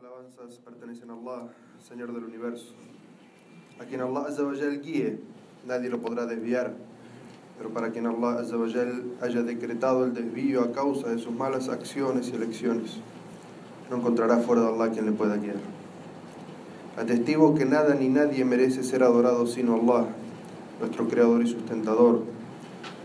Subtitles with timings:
[0.00, 1.48] alabanzas pertenecen a Allah,
[1.86, 2.74] Señor del universo.
[3.80, 5.18] A quien Allah Azza wa Jal guíe,
[5.66, 6.74] nadie lo podrá desviar.
[7.56, 11.32] Pero para quien Allah Azza wa Jal haya decretado el desvío a causa de sus
[11.32, 12.98] malas acciones y elecciones,
[13.90, 15.56] no encontrará fuera de Allah quien le pueda guiar.
[16.98, 20.08] Atestigo que nada ni nadie merece ser adorado sino Allah,
[20.80, 22.22] nuestro Creador y sustentador,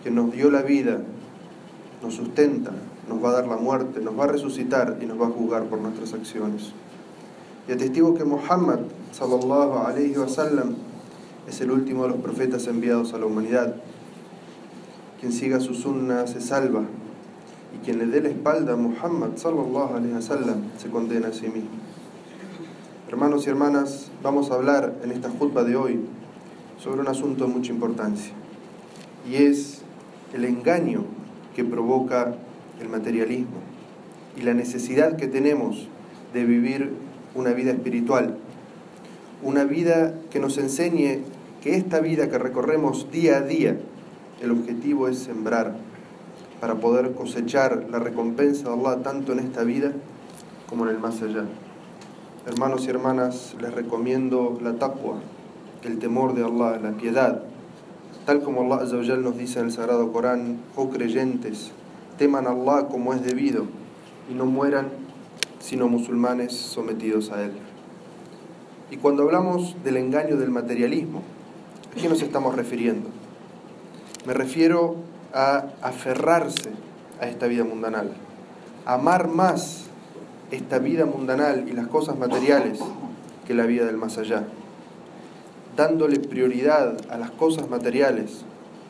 [0.04, 1.02] que nos dio la vida,
[2.02, 2.72] nos sustenta,
[3.12, 5.66] nos va a dar la muerte, nos va a resucitar y nos va a juzgar
[5.66, 6.72] por nuestras acciones.
[7.68, 8.80] Y atestigo que Muhammad
[9.12, 10.76] sallallahu alayhi wa sallam
[11.48, 13.76] es el último de los profetas enviados a la humanidad.
[15.20, 16.84] Quien siga su sunna se salva
[17.76, 21.34] y quien le dé la espalda a Muhammad sallallahu alayhi wa sallam se condena a
[21.34, 21.70] sí mismo.
[23.10, 26.00] Hermanos y hermanas, vamos a hablar en esta jutba de hoy
[26.80, 28.32] sobre un asunto de mucha importancia
[29.30, 29.82] y es
[30.34, 31.04] el engaño
[31.56, 32.36] que provoca
[32.82, 33.60] el materialismo
[34.38, 35.88] y la necesidad que tenemos
[36.34, 36.94] de vivir
[37.36, 38.38] una vida espiritual,
[39.44, 41.20] una vida que nos enseñe
[41.62, 43.78] que esta vida que recorremos día a día,
[44.42, 45.76] el objetivo es sembrar
[46.60, 49.92] para poder cosechar la recompensa de Allah tanto en esta vida
[50.68, 51.46] como en el más allá.
[52.48, 55.20] Hermanos y hermanas, les recomiendo la taqwa,
[55.84, 57.44] el temor de Allah, la piedad,
[58.26, 61.72] tal como Allah nos dice en el Sagrado Corán, oh creyentes,
[62.22, 63.66] teman a Allah como es debido
[64.30, 64.90] y no mueran
[65.60, 67.54] sino musulmanes sometidos a Él.
[68.92, 71.24] Y cuando hablamos del engaño del materialismo,
[71.92, 73.10] ¿a qué nos estamos refiriendo?
[74.28, 74.98] Me refiero
[75.34, 76.70] a aferrarse
[77.20, 78.12] a esta vida mundanal,
[78.86, 79.86] amar más
[80.52, 82.80] esta vida mundanal y las cosas materiales
[83.48, 84.44] que la vida del más allá,
[85.76, 88.46] dándole prioridad a las cosas materiales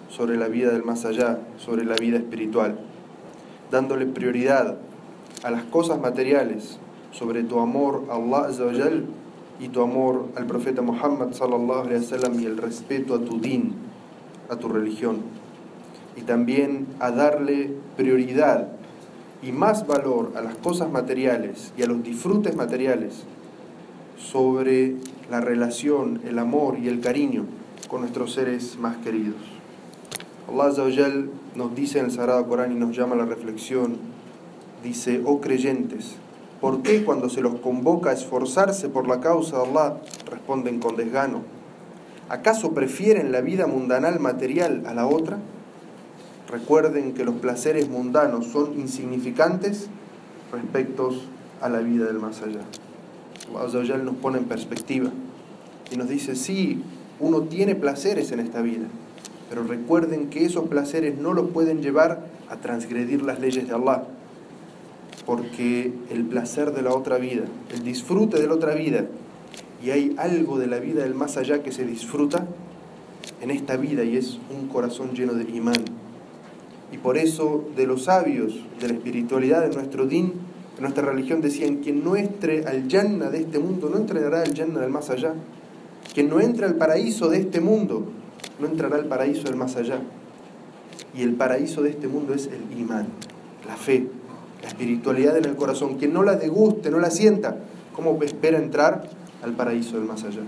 [0.09, 2.90] sobre la vida del más allá, sobre la vida espiritual
[3.71, 4.77] dándole prioridad
[5.43, 6.77] a las cosas materiales
[7.11, 9.05] sobre tu amor a Allah Azawajal
[9.59, 13.73] y tu amor al profeta Muhammad sallallahu alaihi wasallam y el respeto a tu din,
[14.49, 15.19] a tu religión.
[16.17, 18.67] Y también a darle prioridad
[19.41, 23.23] y más valor a las cosas materiales y a los disfrutes materiales
[24.17, 24.95] sobre
[25.31, 27.45] la relación, el amor y el cariño
[27.87, 29.41] con nuestros seres más queridos.
[30.49, 33.97] Allah Azawajal nos dice en el Sagrado Corán y nos llama a la reflexión,
[34.83, 36.15] dice, oh creyentes,
[36.59, 39.97] ¿por qué cuando se los convoca a esforzarse por la causa de Allah
[40.29, 41.41] responden con desgano?
[42.29, 45.37] ¿Acaso prefieren la vida mundanal material a la otra?
[46.49, 49.87] Recuerden que los placeres mundanos son insignificantes
[50.51, 51.11] respecto
[51.61, 52.61] a la vida del más allá.
[53.57, 55.11] Allah nos pone en perspectiva
[55.91, 56.81] y nos dice, sí,
[57.19, 58.87] uno tiene placeres en esta vida,
[59.51, 64.05] pero recuerden que esos placeres no los pueden llevar a transgredir las leyes de Allah.
[65.25, 69.07] Porque el placer de la otra vida, el disfrute de la otra vida,
[69.83, 72.47] y hay algo de la vida del más allá que se disfruta
[73.41, 75.83] en esta vida y es un corazón lleno de imán.
[76.93, 80.31] Y por eso de los sabios de la espiritualidad de nuestro din,
[80.77, 84.53] de nuestra religión decían, quien no entre al yanna de este mundo, no entrará al
[84.53, 85.33] yanna del más allá.
[86.13, 88.05] Quien no entra al paraíso de este mundo,
[88.61, 89.99] no entrará al paraíso del más allá.
[91.13, 93.07] Y el paraíso de este mundo es el imán,
[93.67, 94.07] la fe,
[94.61, 95.97] la espiritualidad en el corazón.
[95.97, 97.57] Quien no la deguste, no la sienta,
[97.93, 99.09] ¿cómo espera entrar
[99.43, 100.43] al paraíso del más allá?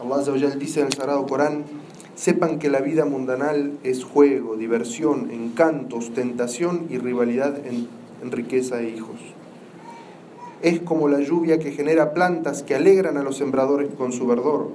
[0.00, 1.64] Allah dice en el Sagrado Corán,
[2.14, 7.88] sepan que la vida mundanal es juego, diversión, encanto, ostentación y rivalidad en,
[8.22, 9.16] en riqueza e hijos.
[10.62, 14.70] Es como la lluvia que genera plantas que alegran a los sembradores con su verdor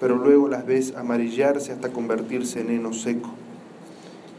[0.00, 3.30] pero luego las ves amarillarse hasta convertirse en heno seco.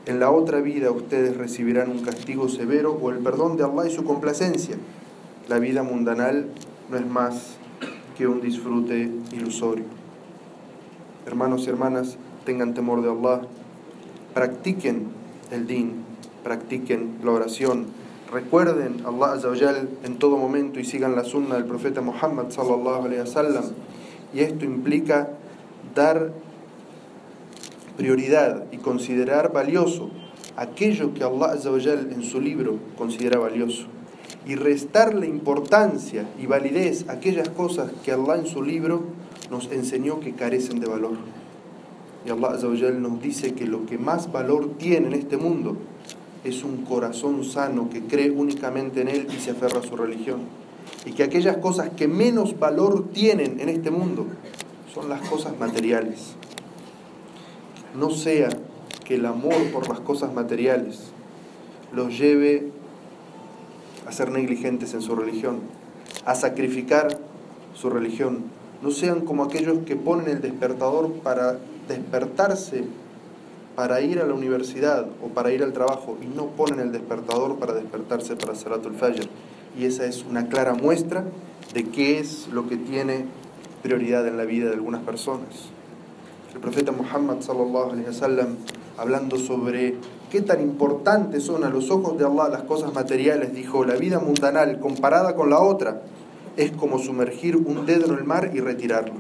[0.06, 3.92] En la otra vida ustedes recibirán un castigo severo o el perdón de Allah y
[3.92, 4.76] su complacencia.
[5.48, 6.48] La vida mundanal
[6.90, 7.58] no es más
[8.18, 9.86] que un disfrute ilusorio.
[11.26, 13.42] Hermanos y hermanas, tengan temor de Allah,
[14.34, 15.08] practiquen
[15.52, 16.04] el din,
[16.44, 17.86] practiquen la oración,
[18.32, 23.22] recuerden Allah Azawajal en todo momento y sigan la sunna del profeta Muhammad sallallahu alaihi
[23.22, 23.66] wasallam.
[24.34, 25.30] Y esto implica
[25.96, 26.32] dar
[27.98, 30.10] prioridad y considerar valioso
[30.56, 31.56] aquello que Allah
[32.12, 33.88] en su libro considera valioso
[34.46, 39.04] y restarle importancia y validez a aquellas cosas que Allah en su libro
[39.52, 41.18] nos enseñó que carecen de valor.
[42.26, 42.58] Y Allah
[42.92, 45.78] nos dice que lo que más valor tiene en este mundo
[46.44, 50.40] es un corazón sano que cree únicamente en Él y se aferra a su religión.
[51.06, 54.26] Y que aquellas cosas que menos valor tienen en este mundo
[55.00, 56.34] son las cosas materiales.
[57.96, 58.50] No sea
[59.06, 61.12] que el amor por las cosas materiales
[61.94, 62.70] los lleve
[64.06, 65.60] a ser negligentes en su religión.
[66.26, 67.18] a sacrificar
[67.74, 68.44] su religión.
[68.84, 71.58] No sean como aquellos que ponen el despertador para
[71.88, 72.84] despertarse,
[73.76, 77.58] para ir a la universidad o para ir al trabajo y no ponen el despertador
[77.58, 79.28] para despertarse para Salatul Fajr.
[79.78, 81.24] Y esa es una clara muestra
[81.74, 83.26] de qué es lo que tiene
[83.82, 85.70] prioridad en la vida de algunas personas.
[86.54, 88.58] El profeta Muhammad sallallahu alaihi wasallam
[88.98, 89.96] hablando sobre
[90.30, 94.20] qué tan importantes son a los ojos de Allah las cosas materiales, dijo, la vida
[94.20, 96.02] mundanal comparada con la otra
[96.58, 99.16] es como sumergir un dedo en el mar y retirarlo.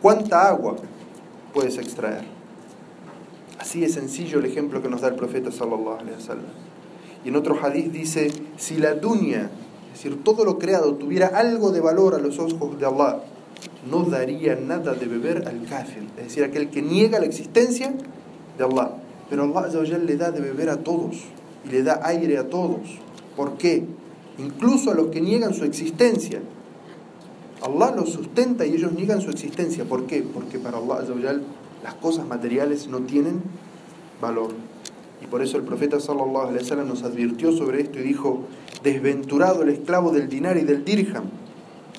[0.00, 0.76] ¿Cuánta agua
[1.52, 2.24] puedes extraer?
[3.58, 6.70] Así es sencillo el ejemplo que nos da el profeta sallallahu alaihi wasallam.
[7.24, 9.50] Y en otro hadith dice, si la dunya,
[9.92, 13.20] es decir, todo lo creado tuviera algo de valor a los ojos de Allah,
[13.90, 17.94] no daría nada de beber al kafir, es decir, aquel que niega la existencia
[18.58, 18.92] de Allah.
[19.28, 21.16] Pero Allah le da de beber a todos
[21.64, 22.80] y le da aire a todos.
[23.36, 23.84] ¿Por qué?
[24.38, 26.40] Incluso a los que niegan su existencia.
[27.62, 29.84] Allah los sustenta y ellos niegan su existencia.
[29.84, 30.22] ¿Por qué?
[30.22, 31.04] Porque para Allah
[31.82, 33.42] las cosas materiales no tienen
[34.20, 34.50] valor.
[35.22, 38.44] Y por eso el profeta sallallahu alaihi wasallam nos advirtió sobre esto y dijo,
[38.82, 41.24] desventurado el esclavo del dinar y del dirham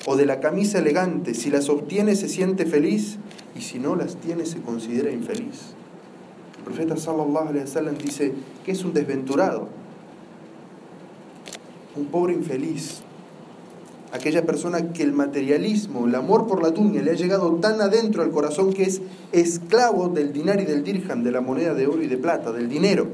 [0.06, 3.18] o de la camisa elegante, si las obtiene se siente feliz
[3.56, 5.74] y si no las tiene se considera infeliz.
[6.58, 8.32] El profeta sallallahu alaihi wasallam dice
[8.64, 9.68] que es un desventurado,
[11.96, 13.02] un pobre infeliz,
[14.12, 18.22] aquella persona que el materialismo, el amor por la tuña le ha llegado tan adentro
[18.22, 19.00] al corazón que es
[19.32, 22.68] esclavo del dinar y del dirham, de la moneda de oro y de plata, del
[22.68, 23.08] dinero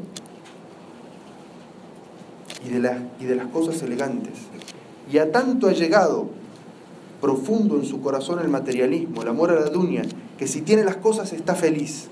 [2.66, 4.34] y de, y de las cosas elegantes.
[5.10, 6.28] Y a tanto ha llegado
[7.20, 10.02] profundo en su corazón el materialismo, el amor a la duña,
[10.38, 12.08] que si tiene las cosas está feliz.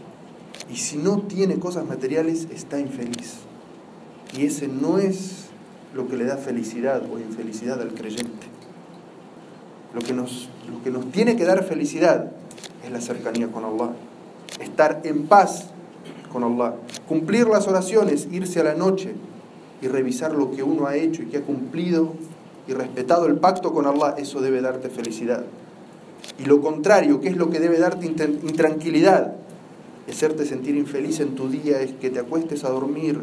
[0.72, 3.34] Y si no tiene cosas materiales, está infeliz.
[4.36, 5.46] Y ese no es
[5.94, 8.46] lo que le da felicidad o infelicidad al creyente.
[9.94, 12.32] Lo que nos, lo que nos tiene que dar felicidad
[12.84, 13.92] es la cercanía con Allah.
[14.60, 15.68] Estar en paz
[16.32, 16.74] con Allah.
[17.08, 19.14] Cumplir las oraciones, irse a la noche
[19.80, 22.12] y revisar lo que uno ha hecho y que ha cumplido
[22.66, 25.44] y respetado el pacto con Allah, eso debe darte felicidad.
[26.38, 29.34] Y lo contrario, ¿qué es lo que debe darte intranquilidad?
[30.10, 33.20] hacerte sentir infeliz en tu día es que te acuestes a dormir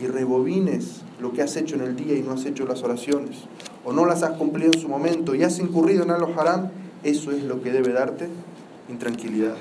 [0.00, 3.44] y rebobines lo que has hecho en el día y no has hecho las oraciones,
[3.84, 6.70] o no las has cumplido en su momento y has incurrido en algo haram,
[7.02, 8.28] eso es lo que debe darte
[8.90, 9.54] intranquilidad.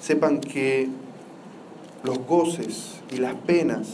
[0.00, 0.88] Sepan que
[2.02, 3.88] los goces y las penas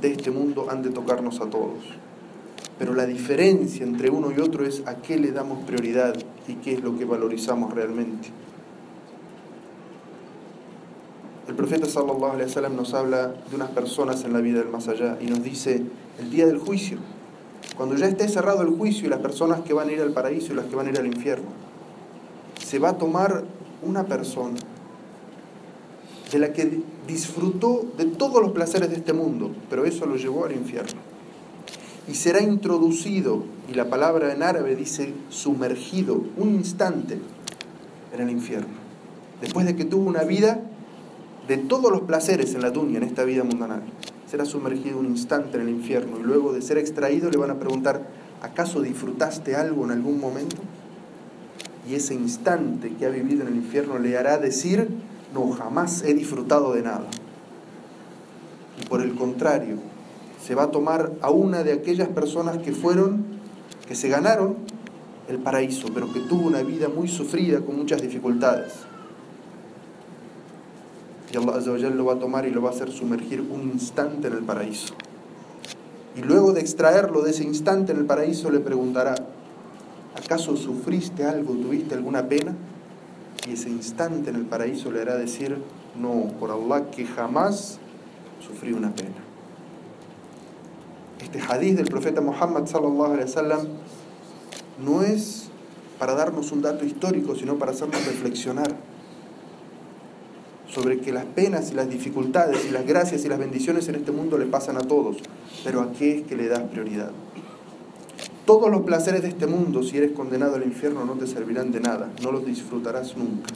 [0.00, 1.84] de este mundo han de tocarnos a todos.
[2.78, 6.16] Pero la diferencia entre uno y otro es a qué le damos prioridad
[6.48, 8.28] y qué es lo que valorizamos realmente.
[11.46, 14.88] El profeta sallallahu alaihi wasallam nos habla de unas personas en la vida del más
[14.88, 15.82] allá y nos dice
[16.18, 16.98] el día del juicio,
[17.76, 20.52] cuando ya esté cerrado el juicio y las personas que van a ir al paraíso
[20.52, 21.48] y las que van a ir al infierno,
[22.64, 23.44] se va a tomar
[23.82, 24.56] una persona
[26.32, 30.46] de la que disfrutó de todos los placeres de este mundo, pero eso lo llevó
[30.46, 31.13] al infierno.
[32.06, 37.18] Y será introducido, y la palabra en árabe dice sumergido, un instante
[38.14, 38.74] en el infierno.
[39.40, 40.60] Después de que tuvo una vida
[41.48, 43.82] de todos los placeres en la dunya, en esta vida mundanal.
[44.26, 47.58] Será sumergido un instante en el infierno y luego de ser extraído le van a
[47.58, 48.06] preguntar,
[48.42, 50.56] ¿acaso disfrutaste algo en algún momento?
[51.88, 54.88] Y ese instante que ha vivido en el infierno le hará decir,
[55.34, 57.06] no, jamás he disfrutado de nada.
[58.80, 59.76] Y por el contrario,
[60.44, 63.24] se va a tomar a una de aquellas personas que fueron,
[63.86, 64.56] que se ganaron
[65.28, 68.72] el paraíso, pero que tuvo una vida muy sufrida con muchas dificultades
[71.34, 74.34] y Allah lo va a tomar y lo va a hacer sumergir un instante en
[74.34, 74.94] el paraíso.
[76.16, 79.16] Y luego de extraerlo de ese instante en el paraíso le preguntará,
[80.14, 82.54] ¿acaso sufriste algo, tuviste alguna pena?
[83.48, 85.58] Y ese instante en el paraíso le hará decir,
[86.00, 87.78] no, por Allah que jamás
[88.46, 89.33] sufrí una pena.
[91.20, 93.66] Este hadith del profeta Muhammad sallallahu alaihi wasallam
[94.84, 95.48] no es
[95.98, 98.76] para darnos un dato histórico, sino para hacernos reflexionar
[100.68, 104.10] sobre que las penas y las dificultades y las gracias y las bendiciones en este
[104.10, 105.18] mundo le pasan a todos,
[105.62, 107.12] pero a qué es que le das prioridad.
[108.44, 111.80] Todos los placeres de este mundo, si eres condenado al infierno, no te servirán de
[111.80, 113.54] nada, no los disfrutarás nunca.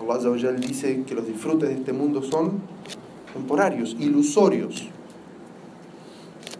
[0.00, 2.60] Allah dice que los disfrutes de este mundo son
[3.32, 4.88] temporarios, ilusorios.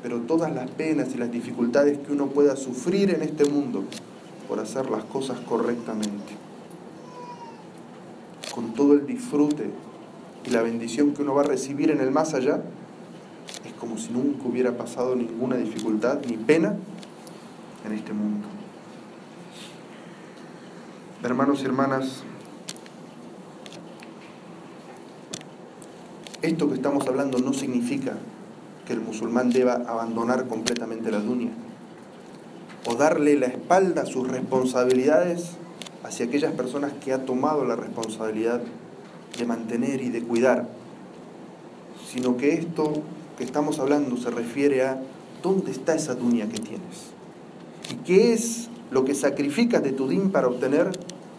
[0.02, 3.85] Pero todas las penas y las dificultades que uno pueda sufrir en este mundo
[4.49, 6.49] por hacer las cosas correctamente
[8.59, 9.71] con todo el disfrute
[10.45, 12.61] y la bendición que uno va a recibir en el más allá,
[13.64, 16.75] es como si nunca hubiera pasado ninguna dificultad ni pena
[17.87, 18.49] en este mundo.
[21.23, 22.25] Hermanos y hermanas,
[26.43, 28.14] esto que estamos hablando no significa
[28.88, 31.50] que el musulmán deba abandonar completamente la dunya
[32.87, 35.50] o darle la espalda a sus responsabilidades
[36.02, 38.62] hacia aquellas personas que ha tomado la responsabilidad
[39.37, 40.68] de mantener y de cuidar,
[42.11, 42.95] sino que esto
[43.37, 44.99] que estamos hablando se refiere a
[45.42, 47.12] dónde está esa dunya que tienes
[47.90, 50.92] y qué es lo que sacrificas de tu din para obtener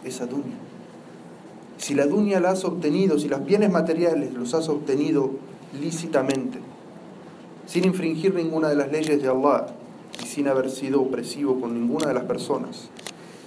[0.04, 0.54] esa dunya.
[1.78, 5.32] Si la dunya la has obtenido, si los bienes materiales los has obtenido
[5.80, 6.69] lícitamente,
[7.70, 9.66] sin infringir ninguna de las leyes de Allah
[10.20, 12.88] y sin haber sido opresivo con ninguna de las personas,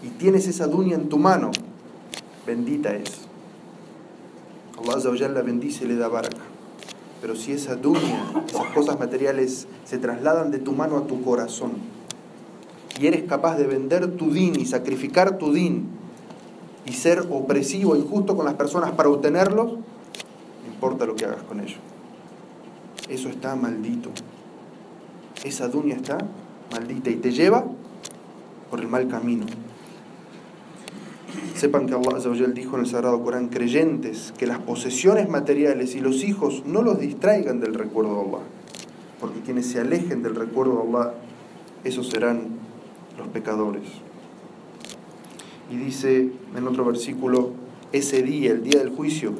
[0.02, 1.52] y tienes esa dunya en tu mano,
[2.48, 3.28] bendita es.
[4.78, 6.38] Allah la bendice y le da baraka.
[7.20, 11.74] Pero si esa dunya, esas cosas materiales se trasladan de tu mano a tu corazón
[13.00, 15.88] y eres capaz de vender tu din y sacrificar tu din
[16.86, 21.44] y ser opresivo e injusto con las personas para obtenerlos, no importa lo que hagas
[21.44, 21.80] con ellos.
[23.10, 24.10] Eso está maldito.
[25.44, 26.18] Esa dunya está
[26.72, 27.66] maldita y te lleva
[28.70, 29.46] por el mal camino.
[31.56, 32.20] Sepan que Allah
[32.54, 37.00] dijo en el Sagrado Corán, creyentes, que las posesiones materiales y los hijos no los
[37.00, 38.44] distraigan del recuerdo de Allah.
[39.20, 41.14] Porque quienes se alejen del recuerdo de Allah,
[41.84, 42.48] esos serán
[43.18, 43.84] los pecadores.
[45.72, 47.52] Y dice en otro versículo,
[47.92, 49.34] ese día, el día del juicio,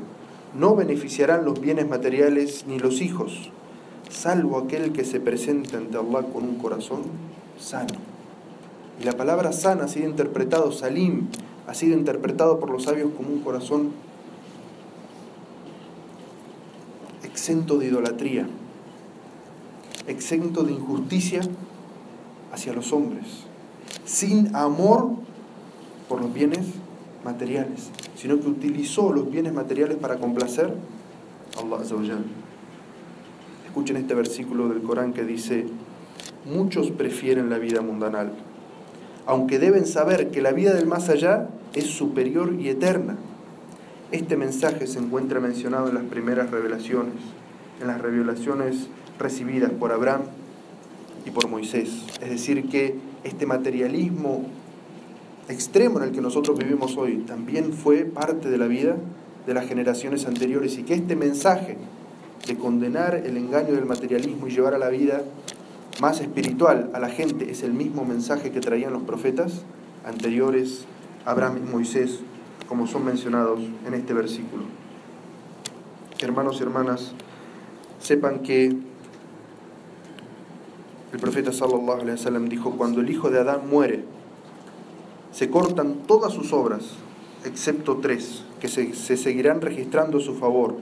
[0.56, 3.50] no beneficiarán los bienes materiales ni los hijos,
[4.10, 7.04] salvo aquel que se presente ante Allah con un corazón
[7.60, 7.96] sano.
[9.02, 11.28] Y la palabra sana ha sido interpretado, salim,
[11.68, 13.92] ha sido interpretado por los sabios como un corazón
[17.24, 18.48] exento de idolatría,
[20.08, 21.42] exento de injusticia
[22.52, 23.26] hacia los hombres,
[24.06, 25.14] sin amor
[26.08, 26.68] por los bienes
[27.24, 30.74] materiales, sino que utilizó los bienes materiales para complacer
[31.58, 32.18] a Allah.
[33.66, 35.66] Escuchen este versículo del Corán que dice,
[36.46, 38.32] muchos prefieren la vida mundanal
[39.26, 43.16] aunque deben saber que la vida del más allá es superior y eterna.
[44.12, 47.16] Este mensaje se encuentra mencionado en las primeras revelaciones,
[47.82, 48.88] en las revelaciones
[49.18, 50.24] recibidas por Abraham
[51.26, 52.06] y por Moisés.
[52.22, 54.46] Es decir, que este materialismo
[55.50, 58.96] extremo en el que nosotros vivimos hoy también fue parte de la vida
[59.46, 61.78] de las generaciones anteriores y que este mensaje
[62.48, 65.24] de condenar el engaño del materialismo y llevar a la vida
[66.02, 69.64] más espiritual a la gente es el mismo mensaje que traían los profetas
[70.06, 70.86] anteriores,
[71.26, 72.20] Abraham y Moisés,
[72.68, 74.64] como son mencionados en este versículo.
[76.20, 77.14] Hermanos y hermanas,
[78.00, 78.76] sepan que
[81.14, 84.04] el profeta sallallahu alaihi wasallam dijo, cuando el hijo de Adán muere,
[85.34, 86.84] se cortan todas sus obras,
[87.44, 90.76] excepto tres, que se, se seguirán registrando a su favor,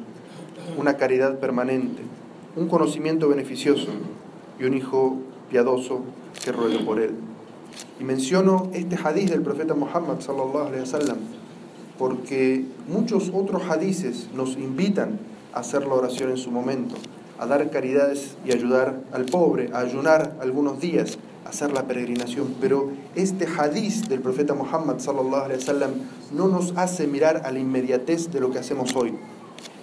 [0.77, 2.03] una caridad permanente,
[2.55, 3.87] un conocimiento beneficioso,
[4.59, 5.17] y un hijo
[5.49, 6.01] piadoso
[6.43, 7.15] que ruega por él.
[7.99, 11.17] Y menciono este hadiz del profeta Muhammad sallallahu alaihi wasallam
[11.97, 15.19] porque muchos otros hadices nos invitan
[15.53, 16.95] a hacer la oración en su momento,
[17.37, 22.91] a dar caridades y ayudar al pobre, a ayunar algunos días, hacer la peregrinación, pero
[23.15, 25.91] este hadiz del profeta Muhammad sallallahu alaihi wasallam
[26.33, 29.13] no nos hace mirar a la inmediatez de lo que hacemos hoy,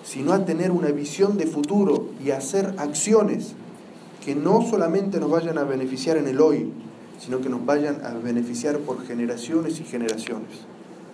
[0.04, 3.54] sino a tener una visión de futuro y hacer acciones
[4.24, 6.70] que no solamente nos vayan a beneficiar en el hoy,
[7.18, 10.66] sino que nos vayan a beneficiar por generaciones y generaciones.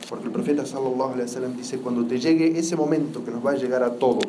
[0.08, 3.52] Porque el profeta sallallahu alaihi wasallam dice, cuando te llegue ese momento que nos va
[3.52, 4.26] a llegar a todos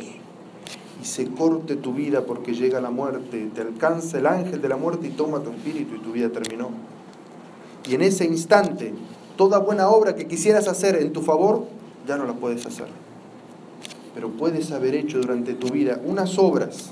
[1.02, 4.78] y se corte tu vida porque llega la muerte, te alcanza el ángel de la
[4.78, 6.70] muerte y toma tu espíritu y tu vida terminó.
[7.88, 8.94] Y en ese instante,
[9.36, 11.66] toda buena obra que quisieras hacer en tu favor,
[12.08, 12.88] ya no la puedes hacer.
[14.14, 16.92] Pero puedes haber hecho durante tu vida unas obras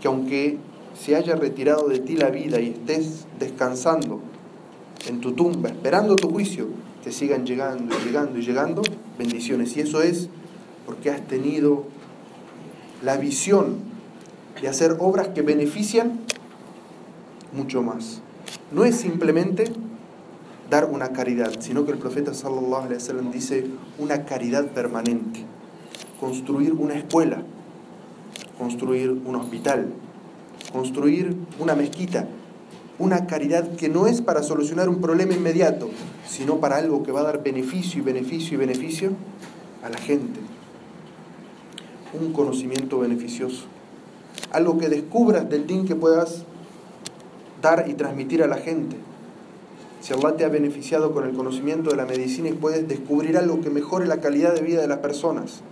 [0.00, 0.58] que aunque
[0.98, 4.20] se haya retirado de ti la vida y estés descansando
[5.08, 6.66] en tu tumba, esperando tu juicio,
[7.04, 8.82] te sigan llegando y llegando y llegando
[9.16, 9.76] bendiciones.
[9.76, 10.28] Y eso es
[10.84, 11.84] porque has tenido
[13.02, 13.76] la visión
[14.60, 16.20] de hacer obras que benefician
[17.52, 18.20] mucho más.
[18.72, 19.64] No es simplemente
[20.70, 23.66] dar una caridad, sino que el profeta sallallahu alaihi wasallam dice
[23.98, 25.44] una caridad permanente,
[26.20, 27.42] construir una escuela,
[28.58, 29.92] construir un hospital,
[30.72, 32.28] construir una mezquita,
[32.98, 35.88] una caridad que no es para solucionar un problema inmediato,
[36.26, 39.12] sino para algo que va a dar beneficio y beneficio y beneficio
[39.82, 40.40] a la gente.
[42.12, 43.64] Un conocimiento beneficioso.
[44.50, 46.44] Algo que descubras del din que puedas
[47.60, 48.96] dar y transmitir a la gente.
[50.00, 53.60] Si Allah te ha beneficiado con el conocimiento de la medicina y puedes descubrir algo
[53.60, 55.62] que mejore la calidad de vida de las personas,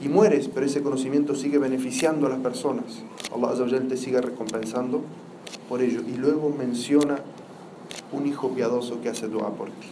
[0.00, 5.02] y mueres, pero ese conocimiento sigue beneficiando a las personas, Allah te sigue recompensando
[5.68, 6.02] por ello.
[6.06, 7.18] Y luego menciona
[8.12, 9.88] un hijo piadoso que hace dua por ti.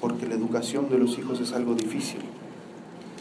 [0.00, 2.20] Porque la educación de los hijos es algo difícil.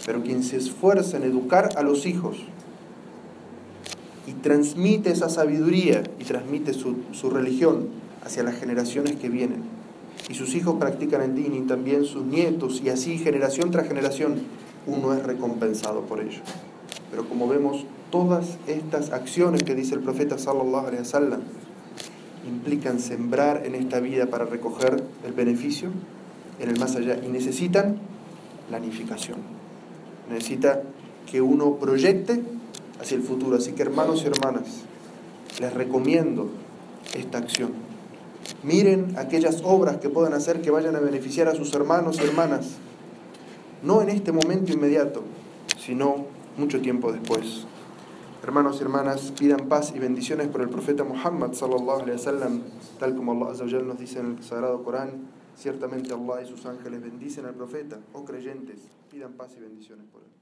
[0.10, 2.38] Pero quien se esfuerza en educar a los hijos
[4.26, 7.90] y transmite esa sabiduría y transmite su, su religión
[8.26, 9.62] hacia las generaciones que vienen,
[10.28, 14.38] y sus hijos practican el din también sus nietos, y así generación tras generación,
[14.88, 16.42] uno es recompensado por ello.
[17.12, 21.42] Pero como vemos, todas estas acciones que dice el profeta sallallahu alaihi wasallam
[22.48, 25.92] implican sembrar en esta vida para recoger el beneficio
[26.60, 28.00] en el más allá y necesitan
[28.70, 29.59] planificación.
[30.30, 30.84] Necesita
[31.30, 32.42] que uno proyecte
[33.00, 33.58] hacia el futuro.
[33.58, 34.84] Así que hermanos y hermanas,
[35.60, 36.50] les recomiendo
[37.14, 37.72] esta acción.
[38.64, 42.78] Miren aquellas obras que puedan hacer que vayan a beneficiar a sus hermanos y hermanas,
[43.84, 45.24] no en este momento inmediato,
[45.78, 46.26] sino
[46.58, 47.66] mucho tiempo después.
[48.44, 52.62] Hermanos y hermanas, pidan paz y bendiciones por el profeta Muhammad sallallahu alaihi wasallam,
[53.00, 55.12] tal como Allah nos dice en el sagrado Corán,
[55.60, 58.80] ciertamente Allah y sus ángeles bendicen al profeta, oh creyentes,
[59.12, 60.39] pidan paz y bendiciones por él.